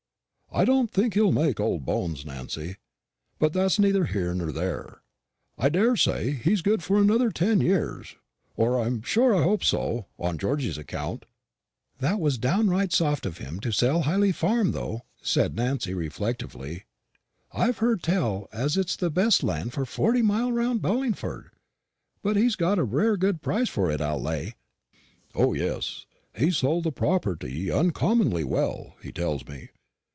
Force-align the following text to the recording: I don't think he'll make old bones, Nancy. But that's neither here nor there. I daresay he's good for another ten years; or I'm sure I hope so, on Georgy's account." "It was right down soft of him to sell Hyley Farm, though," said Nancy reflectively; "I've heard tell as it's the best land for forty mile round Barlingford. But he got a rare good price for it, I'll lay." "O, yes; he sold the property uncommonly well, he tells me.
I 0.53 0.65
don't 0.65 0.91
think 0.91 1.13
he'll 1.13 1.31
make 1.31 1.61
old 1.61 1.85
bones, 1.85 2.25
Nancy. 2.25 2.75
But 3.39 3.53
that's 3.53 3.79
neither 3.79 4.03
here 4.07 4.33
nor 4.33 4.51
there. 4.51 5.01
I 5.57 5.69
daresay 5.69 6.31
he's 6.31 6.61
good 6.61 6.83
for 6.83 6.99
another 6.99 7.31
ten 7.31 7.61
years; 7.61 8.17
or 8.57 8.77
I'm 8.77 9.01
sure 9.01 9.33
I 9.33 9.43
hope 9.43 9.63
so, 9.63 10.07
on 10.19 10.37
Georgy's 10.37 10.77
account." 10.77 11.23
"It 12.01 12.19
was 12.19 12.33
right 12.37 12.41
down 12.41 12.89
soft 12.89 13.25
of 13.25 13.37
him 13.37 13.61
to 13.61 13.71
sell 13.71 14.01
Hyley 14.03 14.33
Farm, 14.33 14.73
though," 14.73 15.03
said 15.21 15.55
Nancy 15.55 15.93
reflectively; 15.93 16.83
"I've 17.53 17.77
heard 17.77 18.03
tell 18.03 18.49
as 18.51 18.75
it's 18.75 18.97
the 18.97 19.09
best 19.09 19.43
land 19.43 19.71
for 19.71 19.85
forty 19.85 20.21
mile 20.21 20.51
round 20.51 20.81
Barlingford. 20.81 21.51
But 22.21 22.35
he 22.35 22.49
got 22.57 22.77
a 22.77 22.83
rare 22.83 23.15
good 23.15 23.41
price 23.41 23.69
for 23.69 23.89
it, 23.89 24.01
I'll 24.01 24.21
lay." 24.21 24.55
"O, 25.33 25.53
yes; 25.53 26.05
he 26.35 26.51
sold 26.51 26.83
the 26.83 26.91
property 26.91 27.71
uncommonly 27.71 28.43
well, 28.43 28.97
he 29.01 29.13
tells 29.13 29.47
me. 29.47 29.69